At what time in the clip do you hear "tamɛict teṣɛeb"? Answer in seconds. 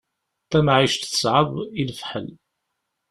0.49-1.51